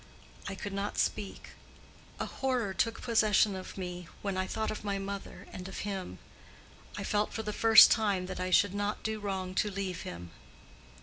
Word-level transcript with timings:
I 0.47 0.55
could 0.55 0.73
not 0.73 0.97
speak: 0.97 1.49
a 2.19 2.25
horror 2.25 2.73
took 2.73 3.03
possession 3.03 3.55
of 3.55 3.77
me 3.77 4.07
when 4.23 4.35
I 4.35 4.47
thought 4.47 4.71
of 4.71 4.83
my 4.83 4.97
mother 4.97 5.45
and 5.53 5.67
of 5.67 5.81
him. 5.85 6.17
I 6.97 7.03
felt 7.03 7.31
for 7.33 7.43
the 7.43 7.53
first 7.53 7.91
time 7.91 8.25
that 8.25 8.39
I 8.39 8.49
should 8.49 8.73
not 8.73 9.03
do 9.03 9.19
wrong 9.19 9.53
to 9.53 9.69
leave 9.69 10.01
him. 10.01 10.31